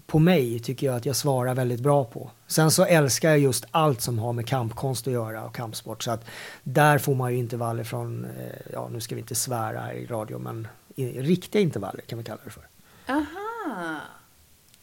[0.07, 2.31] på mig tycker jag att jag svarar väldigt bra på.
[2.47, 6.11] Sen så älskar jag just allt som har med kampkonst att göra och kampsport så
[6.11, 6.25] att
[6.63, 8.31] där får man ju intervaller från, eh,
[8.73, 12.41] ja nu ska vi inte svära i radio men i, riktiga intervaller kan vi kalla
[12.45, 12.67] det för.
[13.09, 14.01] Aha.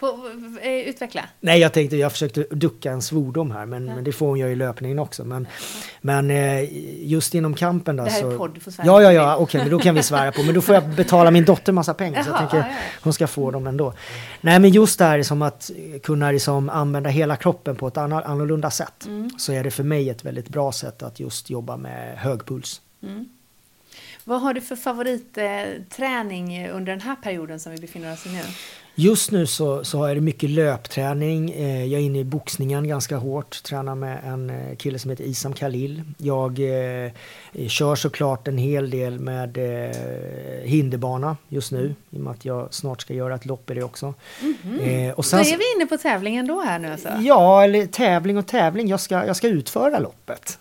[0.01, 0.29] På,
[0.61, 1.21] eh, utveckla.
[1.39, 3.95] Nej, jag tänkte, jag försökte ducka en svordom här, men, ja.
[3.95, 5.23] men det får hon göra i löpningen också.
[5.23, 5.47] Men,
[6.01, 6.65] men eh,
[7.07, 8.31] just inom kampen då Det här så...
[8.31, 10.31] är podd, du får svära Ja, ja, ja, okej, okay, men då kan vi svära
[10.31, 10.43] på.
[10.43, 12.75] Men då får jag betala min dotter massa pengar, Jaha, så jag tänker ja, ja.
[13.03, 13.93] hon ska få dem ändå.
[14.41, 15.71] Nej, men just det här som att
[16.03, 19.05] kunna liksom använda hela kroppen på ett annorlunda sätt.
[19.05, 19.29] Mm.
[19.37, 22.81] Så är det för mig ett väldigt bra sätt att just jobba med hög puls.
[23.03, 23.29] Mm.
[24.23, 28.41] Vad har du för favoritträning under den här perioden som vi befinner oss i nu?
[28.95, 31.51] Just nu så, så har jag mycket löpträning.
[31.51, 33.63] Eh, jag är inne i boxningen ganska hårt.
[33.63, 36.01] Tränar med en eh, kille som heter Isam Khalil.
[36.17, 37.11] Jag eh,
[37.67, 39.95] kör såklart en hel del med eh,
[40.63, 41.95] hinderbana just nu.
[42.09, 44.13] I och med att jag snart ska göra ett lopp i det också.
[44.41, 45.07] Mm -hmm.
[45.07, 47.09] eh, och sen, så är vi inne på tävlingen då här nu alltså?
[47.21, 48.87] Ja, eller tävling och tävling.
[48.87, 50.59] Jag ska, jag ska utföra loppet.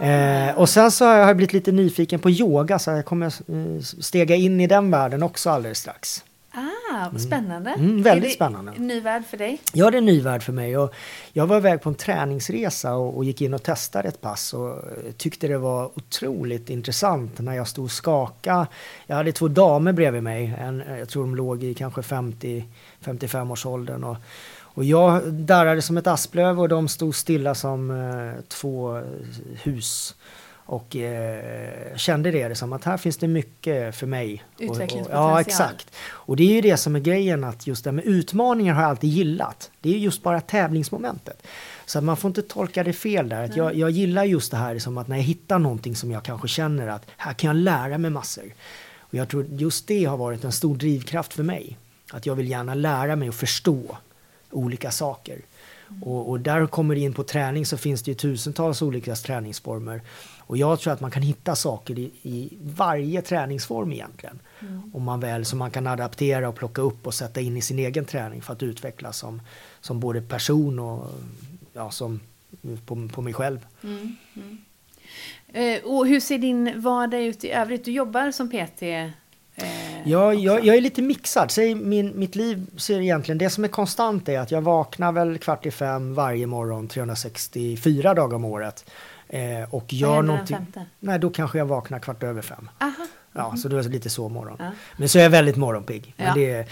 [0.00, 3.80] Eh, och sen så har jag blivit lite nyfiken på yoga så jag kommer eh,
[4.00, 6.24] stega in i den världen också alldeles strax.
[6.56, 7.70] Ah, vad spännande.
[7.70, 8.72] Mm, mm väldigt spännande.
[8.76, 9.60] En ny värld för dig?
[9.72, 10.78] Ja, det är en ny värld för mig.
[10.78, 10.94] Och
[11.32, 14.82] jag var iväg på en träningsresa och, och, gick in och testade ett pass och
[15.16, 18.66] tyckte det var otroligt intressant när jag stod och skakade.
[19.06, 20.54] Jag hade två damer bredvid mig.
[20.58, 24.04] En, jag tror de låg i kanske 50-55 års åldern.
[24.04, 24.16] Och,
[24.56, 29.02] och jag darrade som ett asplöv och de stod stilla som eh, två
[29.62, 30.14] hus.
[30.66, 34.44] Och eh, kände det som att här finns det mycket för mig.
[34.58, 35.30] Utvecklingspotential.
[35.30, 35.90] ja, exakt.
[36.06, 38.90] Och det är ju det som är grejen att just det med utmaningar har jag
[38.90, 39.70] alltid gillat.
[39.80, 41.46] Det är just bara tävlingsmomentet.
[41.86, 43.44] Så man får inte tolka det fel där.
[43.44, 46.22] Att jag, jag gillar just det här som att när jag hittar någonting som jag
[46.22, 48.54] kanske känner att här kan jag lära mig massor.
[48.98, 51.78] Och jag tror just det har varit en stor drivkraft för mig.
[52.12, 53.96] Att jag vill gärna lära mig och förstå
[54.50, 55.38] olika saker.
[55.88, 56.02] Mm.
[56.02, 60.02] Och, och, där kommer det in på träning så finns det ju tusentals olika träningsformer.
[60.46, 64.38] Och jag tror att man kan hitta saker i, i varje träningsform egentligen.
[64.60, 64.90] Mm.
[64.94, 67.78] Om man väl, som man kan adaptera och plocka upp och sätta in i sin
[67.78, 69.42] egen träning för att utvecklas som,
[69.80, 71.10] som både person och
[71.72, 72.20] ja, som
[72.86, 73.66] på, på mig själv.
[73.82, 74.16] Mm.
[74.34, 74.58] Mm.
[75.52, 77.84] Eh, och hur ser din vardag ut i övrigt?
[77.84, 78.82] Du jobbar som PT
[79.56, 81.50] Eh, ja, jag, jag, är lite mixad.
[81.50, 85.38] Säg, min, mitt liv ser egentligen, det som är konstant är att jag vaknar väl
[85.38, 88.90] kvart i fem varje morgon 364 dagar om året.
[89.28, 90.56] Eh, och gör någonting.
[91.00, 92.70] Nej, då kanske jag vaknar kvart över fem.
[92.80, 93.06] Aha.
[93.32, 93.56] Ja, mm.
[93.56, 94.56] så då är det lite så morgon.
[94.58, 94.70] Ja.
[94.96, 96.14] Men så är jag väldigt morgonpigg.
[96.16, 96.34] Ja.
[96.34, 96.66] Det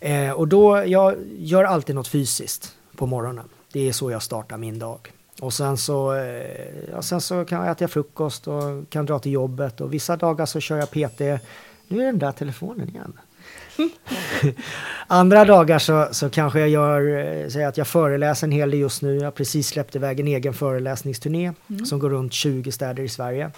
[0.00, 3.48] eh, och då, jag gör alltid något fysiskt på morgonen.
[3.72, 5.12] Det är så jag startar min dag.
[5.40, 9.32] Och sen så, eh, ja, sen så kan jag äta frukost och kan dra till
[9.32, 9.80] jobbet.
[9.80, 11.42] Och vissa dagar så kör jag PT.
[11.88, 13.12] Nu är den där telefonen igen.
[15.06, 18.80] Andra dagar så, så kanske jag gör, eh, säger att jag föreläser en hel del
[18.80, 19.16] just nu.
[19.16, 21.86] Jag har precis släppt iväg en egen föreläsningsturné mm.
[21.86, 23.50] som går runt 20 städer i Sverige.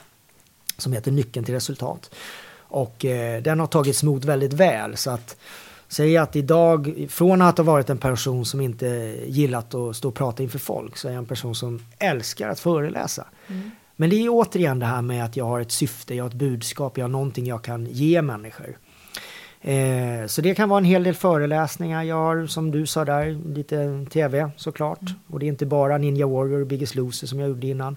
[0.76, 2.14] Som heter Nyckeln till resultat.
[2.58, 4.96] Och eh, den har tagits emot väldigt väl.
[4.96, 5.36] Så att
[5.88, 8.86] säga att idag, från att ha varit en person som inte
[9.26, 12.60] gillat att stå och prata inför folk, så är jag en person som älskar att
[12.60, 13.26] föreläsa.
[13.48, 13.70] Mm.
[14.00, 16.34] Men det är återigen det här med att jag har ett syfte, jag har ett
[16.34, 18.78] budskap, jag har någonting jag kan ge människor.
[19.60, 22.02] Eh, så det kan vara en hel del föreläsningar.
[22.02, 25.00] Jag har, som du sa där, lite tv såklart.
[25.00, 25.14] Mm.
[25.26, 27.96] Och det är inte bara Ninja Warrior och Biggest Loser som jag gjorde innan.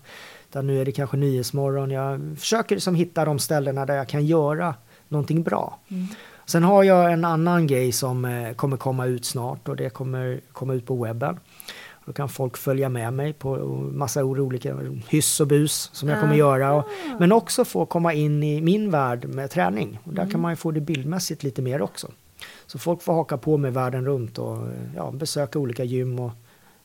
[0.49, 1.91] Utan nu är det kanske Nyhetsmorgon.
[1.91, 4.75] Jag försöker liksom hitta de ställena där jag kan göra
[5.07, 5.79] någonting bra.
[5.87, 6.07] Mm.
[6.45, 10.41] Sen har jag en annan grej som eh, kommer komma ut snart och det kommer
[10.51, 11.39] komma ut på webben.
[12.05, 13.55] Då kan folk följa med mig på
[13.93, 14.77] massa olika
[15.09, 16.73] hyss och bus som jag kommer göra.
[16.73, 16.85] Och,
[17.19, 19.99] men också få komma in i min värld med träning.
[20.03, 20.31] Och där mm.
[20.31, 22.07] kan man ju få det bildmässigt lite mer också.
[22.65, 24.57] Så folk får haka på mig världen runt och
[24.95, 26.31] ja, besöka olika gym och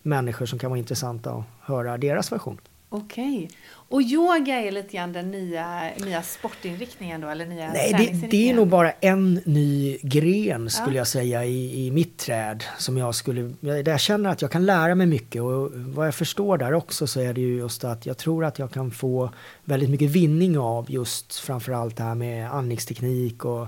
[0.03, 2.61] människor som kan vara intressanta och höra deras version.
[2.91, 3.51] Okej.
[3.91, 8.51] Och yoga är lite grann den nya, nya sportinriktningen då, eller nya Nej, det, det,
[8.51, 11.01] är nog bara en ny gren skulle ja.
[11.01, 12.65] jag säga i, i mitt träd.
[12.79, 16.15] Som jag skulle, där jag känner att jag kan lära mig mycket och vad jag
[16.15, 19.31] förstår där också så är det ju just att jag tror att jag kan få
[19.65, 23.67] väldigt mycket vinning av just framförallt det här med andningsteknik och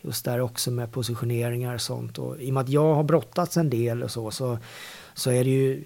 [0.00, 2.18] just där också med positioneringar och sånt.
[2.18, 4.58] Och i och med att jag har brottats en del och så, så,
[5.14, 5.84] så är det ju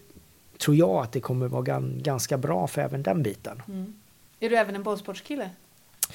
[0.61, 3.63] tror jag att det kommer vara ganska bra för även den biten.
[3.69, 3.95] Mm.
[4.41, 5.51] Är du även en bollsportskille?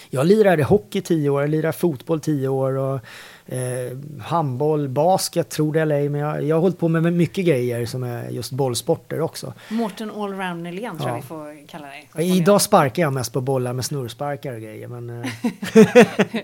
[0.10, 2.99] Jag lirade hockey tio år, jag lirade fotboll tio år och
[3.45, 6.10] eh, handboll, basket tror det eller ej.
[6.10, 9.53] Men jag, jag har hållit på med mycket grejer som är just bollsporter också.
[9.69, 12.38] Mårten Allround Nylén tror jag vi får kalla dig.
[12.38, 14.88] Idag sparkar jag mest på bollar med snurrsparkar och grejer.
[14.88, 15.29] Men, eh.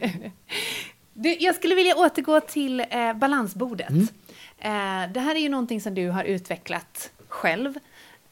[1.14, 3.90] du, jag skulle vilja återgå till eh, balansbordet.
[3.90, 4.08] Mm.
[4.60, 7.74] Eh, det här är ju någonting som du har utvecklat själv.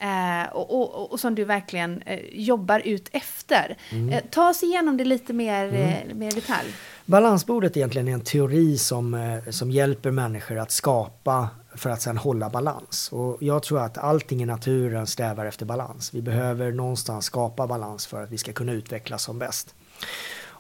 [0.02, 3.78] Eh, och, och, och, som du verkligen eh, jobbar ut efter.
[3.92, 4.10] Mm.
[4.10, 5.82] Eh, ta oss igenom det lite mer, mm.
[5.82, 6.68] Eh, mer detalj.
[7.06, 12.18] Balansbordet är egentligen en teori som, eh, som hjälper människor att skapa för att sedan
[12.18, 13.10] hålla balans.
[13.12, 16.14] Och jag tror att allting i naturen strävar efter balans.
[16.14, 19.76] Vi behöver någonstans skapa balans för att vi ska kunna utvecklas som bäst.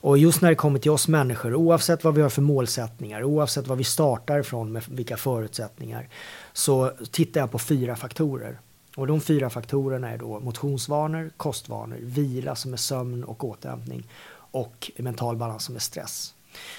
[0.01, 3.67] Och just när det kommer till oss människor, oavsett vad vi har för målsättningar, oavsett
[3.67, 6.09] vad vi startar ifrån med vilka förutsättningar,
[6.53, 8.59] så tittar jag på fyra faktorer.
[8.99, 14.07] Och de fyra faktorerna är då motionsvanor, kostvanor, vila som är sömn och återhämtning
[14.51, 16.33] och mental balans som är stress.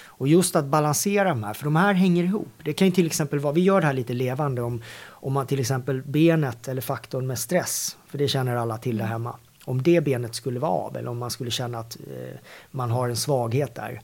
[0.05, 2.49] Och just att balansera de här, för de här hänger ihop.
[2.65, 5.47] Det kan ju till exempel vara, vi gör det här lite levande om, om man
[5.47, 9.37] till exempel benet eller faktorn med stress, för det känner alla till där hemma.
[9.65, 12.39] Om det benet skulle vara av eller om man skulle känna att eh,
[12.71, 14.01] man har en svaghet där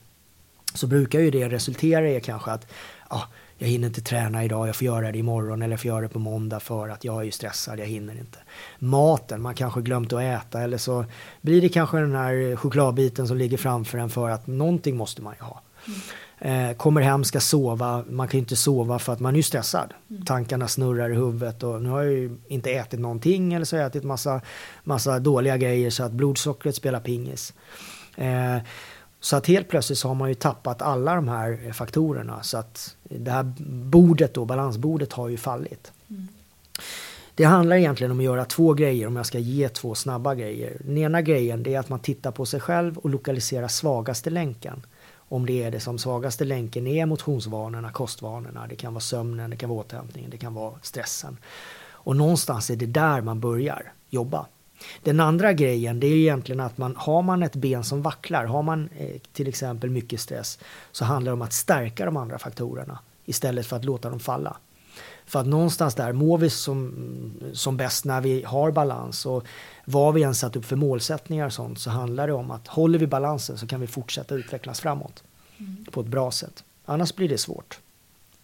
[0.75, 2.67] så brukar ju det resultera i kanske att
[3.09, 3.23] ah,
[3.59, 6.09] jag hinner inte träna idag, jag får göra det imorgon eller jag får göra det
[6.09, 8.39] på måndag för att jag är ju stressad, jag hinner inte.
[8.79, 11.05] Maten, man kanske glömt att äta eller så
[11.41, 15.35] blir det kanske den här chokladbiten som ligger framför en för att någonting måste man
[15.41, 15.63] ju ha.
[15.87, 16.01] Mm.
[16.39, 19.43] Eh, kommer hem, ska sova, man kan ju inte sova för att man är ju
[19.43, 19.95] stressad.
[20.11, 20.25] Mm.
[20.25, 23.81] Tankarna snurrar i huvudet och nu har jag ju inte ätit någonting eller så har
[23.81, 24.41] jag ätit massa,
[24.85, 27.55] massa dåliga grejer så att blodsockret spelar pingis.
[28.17, 28.57] Eh,
[29.27, 32.43] så att helt plötsligt så har man ju tappat alla de här faktorerna.
[32.43, 33.53] Så att det här
[33.85, 35.93] bordet då, balansbordet har ju fallit.
[36.09, 36.29] Mm.
[37.35, 40.77] Det handlar egentligen om att göra två grejer om jag ska ge två snabba grejer.
[40.85, 44.87] Den ena grejen det är att man tittar på sig själv och lokaliserar svagaste länken.
[45.15, 49.57] Om det är det som svagaste länken är motionsvanorna, kostvanorna, det kan vara sömnen, det
[49.57, 51.37] kan vara återhämtningen, det kan vara stressen.
[51.89, 54.47] Och någonstans är det där man börjar jobba.
[55.03, 58.63] Den andra grejen det är egentligen att man, har man ett ben som vacklar, har
[58.63, 60.59] man eh, till exempel mycket stress,
[60.93, 64.57] så handlar det om att stärka de andra faktorerna istället för att låta dem falla.
[65.27, 66.95] För att någonstans där mår vi som,
[67.53, 69.47] som bäst när vi har balans och
[69.85, 72.99] vad vi än satt upp för målsättningar och sånt så handlar det om att håller
[72.99, 75.25] vi balansen så kan vi fortsätta utvecklas framåt
[75.59, 75.87] mm.
[75.91, 76.65] på ett bra sätt.
[76.85, 77.81] Annars blir det svårt.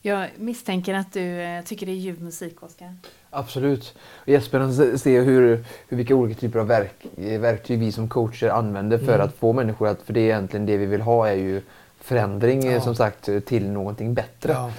[0.03, 2.97] Jag misstänker att du eh, tycker det är ljuv musik, Oskar.
[3.35, 3.95] Absolut.
[4.23, 8.49] Och jättespännande att se hur, hur vilka olika typer av verk, verktyg vi som coacher
[8.49, 9.27] använder för mm.
[9.27, 11.63] att få människor att, för det är egentligen det vi vill ha är ju
[12.01, 12.81] förändring ja.
[12.81, 14.53] som sagt till någonting bättre.
[14.53, 14.71] Ja.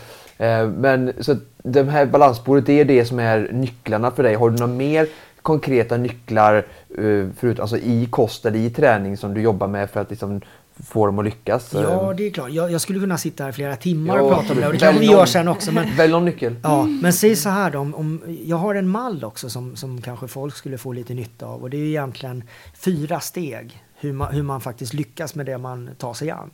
[0.45, 4.35] Eh, men så det här balansbordet, det är det som är nycklarna för dig.
[4.35, 5.07] Har du några mer
[5.41, 6.55] konkreta nycklar
[6.97, 10.41] eh, förut, alltså i kost eller i träning som du jobbar med för att liksom
[10.83, 11.73] få dem att lyckas.
[11.73, 12.51] Ja, det är klart.
[12.51, 14.99] Jag, jag skulle kunna sitta här flera timmar och prata om det och det kanske
[14.99, 15.71] vi gör sen också.
[15.71, 16.55] Men, välj någon nyckel.
[16.63, 17.79] Ja, men säg så här då.
[17.79, 21.45] Om, om, jag har en mall också som, som kanske folk skulle få lite nytta
[21.45, 25.57] av och det är egentligen fyra steg hur man, hur man faktiskt lyckas med det
[25.57, 26.51] man tar sig an.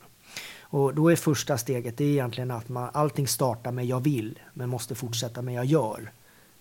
[0.60, 4.38] Och då är första steget det är egentligen att man, allting startar med jag vill
[4.54, 6.12] men måste fortsätta med jag gör.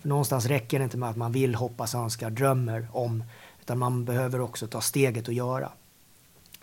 [0.02, 3.24] För någonstans räcker det inte med att man vill, hoppas, önskar, drömmer om
[3.62, 5.72] utan man behöver också ta steget och göra.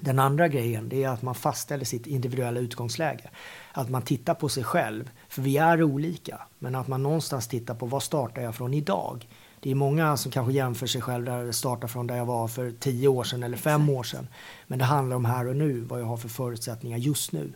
[0.01, 3.31] Den andra grejen det är att man fastställer sitt individuella utgångsläge.
[3.73, 6.41] Att man tittar på sig själv, för vi är olika.
[6.59, 9.29] Men att man någonstans tittar på vad startar jag från idag?
[9.61, 12.71] Det är många som kanske jämför sig själv där startar från där jag var för
[12.71, 14.29] tio år sedan eller fem år sedan.
[14.67, 17.53] Men det handlar om här och nu, vad jag har för förutsättningar just nu.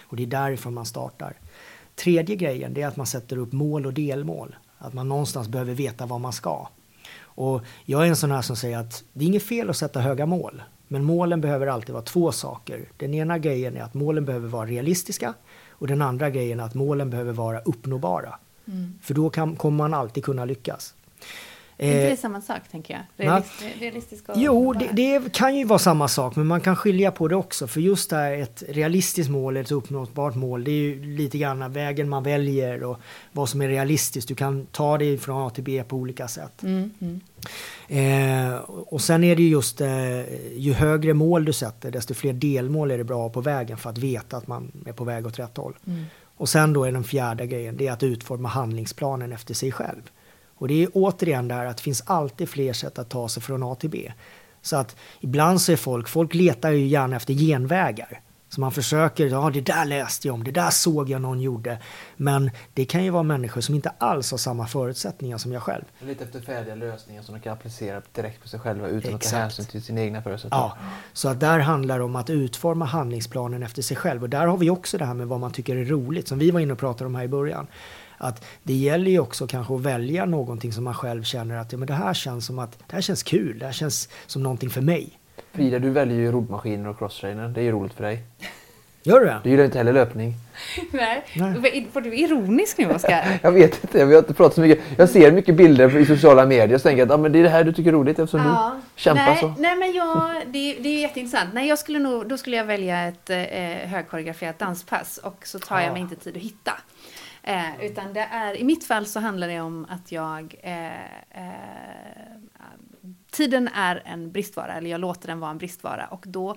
[0.00, 1.34] Och det är därifrån man startar.
[1.94, 4.56] Tredje grejen det är att man sätter upp mål och delmål.
[4.78, 6.68] Att man någonstans behöver veta vad man ska.
[7.16, 10.00] Och jag är en sån här som säger att det är inget fel att sätta
[10.00, 10.62] höga mål.
[10.94, 12.88] Men målen behöver alltid vara två saker.
[12.96, 15.34] Den ena grejen är att målen behöver vara realistiska
[15.70, 18.34] och den andra grejen är att målen behöver vara uppnåbara.
[18.66, 18.98] Mm.
[19.02, 20.94] För då kan, kommer man alltid kunna lyckas.
[21.78, 23.26] Är inte det eh, samma sak, tänker jag?
[23.26, 27.10] Realist, realistisk och jo, det, det, kan ju vara samma sak, men man kan skilja
[27.10, 27.66] på det också.
[27.66, 31.72] För just det här, ett realistiskt mål, ett uppnåbart mål, det är ju lite grann
[31.72, 33.00] vägen man väljer och
[33.32, 34.28] vad som är realistiskt.
[34.28, 36.62] Du kan ta det från A till B på olika sätt.
[36.62, 37.20] Mm, mm.
[37.88, 42.90] Eh, och sen är det just, eh, ju högre mål du sätter, desto fler delmål
[42.90, 45.56] är det bra på vägen för att veta att man är på väg åt rätt
[45.56, 45.74] håll.
[45.86, 46.04] Mm.
[46.36, 50.02] Och sen då är den fjärde grejen, det är att utforma handlingsplanen efter sig själv.
[50.56, 53.42] Och det är återigen det här att det finns alltid fler sätt att ta sig
[53.42, 54.12] från A till B.
[54.62, 58.20] Så att ibland så är folk, folk letar ju gärna efter genvägar.
[58.54, 61.78] Så man försöker, ja det där läste jag om, det där såg jag någon gjorde.
[62.16, 65.84] Men det kan ju vara människor som inte alls har samma förutsättningar som jag själv.
[66.00, 69.24] Lite efter färdiga lösningar som de kan applicera direkt på sig själva utan Exakt.
[69.24, 70.64] att ta hänsyn till sina egna förutsättningar.
[70.64, 70.76] Ja,
[71.12, 74.22] så att där handlar det om att utforma handlingsplanen efter sig själv.
[74.22, 76.50] Och där har vi också det här med vad man tycker är roligt, som vi
[76.50, 77.66] var inne och pratade om här i början
[78.24, 81.78] att det gäller ju också kanske att välja någonting som man själv känner att ja,
[81.78, 84.70] men det här känns som att det här känns kul, det här känns som någonting
[84.70, 85.18] för mig.
[85.52, 87.48] Frida, du väljer ju roddmaskiner och crosstrainer.
[87.48, 88.22] Det är ju roligt för dig.
[89.06, 89.40] Gör du det?
[89.42, 90.34] Du gillar inte heller löpning.
[90.92, 91.24] Nej.
[91.34, 91.88] Nej.
[91.92, 93.38] Var du ironisk nu, Oskar?
[93.42, 94.04] jag vet inte.
[94.04, 94.84] Vi har inte pratat så mycket.
[94.96, 97.48] Jag ser mycket bilder i sociala medier och tänker att ah, men det är det
[97.48, 98.74] här du tycker är roligt eftersom ja.
[98.94, 99.54] du kämpar nej, så.
[99.58, 101.50] Nej, men jag, det, det är jätteintressant.
[101.54, 103.38] Nej, jag skulle nog, då skulle jag välja ett eh,
[103.88, 105.84] högkoreograferat danspass och så tar ja.
[105.84, 106.72] jag mig inte tid att hitta.
[107.46, 112.34] Eh, utan det är, i mitt fall så handlar det om att jag eh, eh,
[113.30, 116.06] Tiden är en bristvara, eller jag låter den vara en bristvara.
[116.06, 116.56] Och då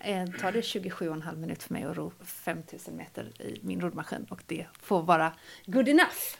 [0.00, 4.26] eh, tar det 27,5 minuter för mig att ro 5000 meter i min roddmaskin.
[4.30, 5.32] Och det får vara
[5.66, 6.38] good enough.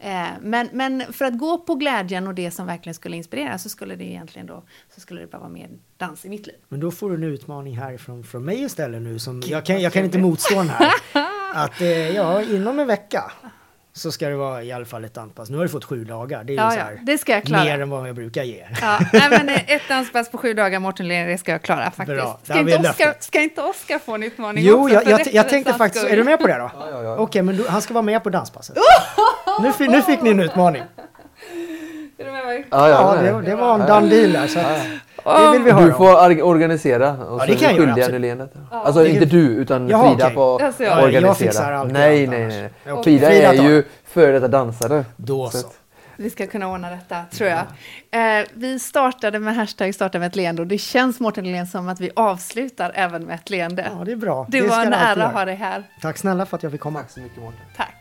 [0.00, 3.68] Eh, men, men för att gå på glädjen och det som verkligen skulle inspirera så
[3.68, 4.62] skulle det egentligen då
[4.94, 6.56] så skulle det bara vara mer dans i mitt liv.
[6.68, 9.92] Men då får du en utmaning härifrån från mig istället nu som jag kan, jag
[9.92, 10.92] kan inte motstå den här.
[11.54, 13.32] Att eh, ja, inom en vecka
[13.98, 15.50] så ska det vara i alla fall ett danspass.
[15.50, 16.44] Nu har du fått sju dagar.
[16.44, 17.64] Det är ja, så här, ja, det ska jag klara.
[17.64, 18.66] mer än vad jag brukar ge.
[18.80, 22.06] Ja, nej, men ett danspass på sju dagar, Mårten det ska jag klara faktiskt.
[22.06, 25.48] Bra, ska, inte Oscar, ska inte Oskar få en utmaning Jo, också, jag, jag, jag
[25.48, 26.70] tänkte faktiskt, är du med på det då?
[26.74, 27.12] Ja, ja, ja.
[27.12, 28.76] Okej, okay, men du, han ska vara med på danspasset.
[29.62, 30.82] nu, nu fick ni en utmaning.
[32.18, 32.66] Är du med mig?
[32.70, 34.46] Ja, ja, det, det var en done deal där.
[34.46, 34.66] Så att,
[35.24, 37.10] det vill vi höra Du får organisera.
[37.12, 38.18] Och ja, det kan jag göra.
[38.18, 38.52] Lenet.
[38.70, 40.34] Alltså inte du, utan Jaha, Frida okay.
[40.34, 41.04] får alltså, jag.
[41.04, 41.26] organisera.
[41.26, 42.60] Jag fixar allt nej, nej, nej.
[42.60, 42.70] nej.
[42.84, 45.04] Frida, Frida är ju före detta dansare.
[45.16, 45.68] Då så.
[46.20, 47.60] Vi ska kunna ordna detta, tror jag.
[48.10, 51.88] Eh, vi startade med hashtag starta med ett leende och det känns, Mårten Lén, som
[51.88, 53.90] att vi avslutar även med ett leende.
[53.98, 54.46] Ja, det är bra.
[54.48, 55.84] Det, det var en ära att ha dig här.
[56.02, 57.00] Tack snälla för att jag fick komma.
[57.00, 57.60] Tack så mycket, Mårten.
[57.76, 57.97] Tack.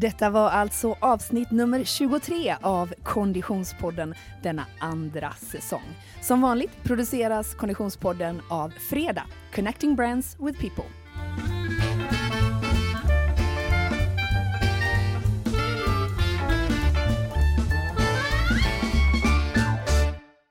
[0.00, 5.82] Detta var alltså avsnitt nummer 23 av Konditionspodden denna andra säsong.
[6.20, 9.22] Som vanligt produceras Konditionspodden av Freda,
[9.54, 10.84] Connecting Brands with People.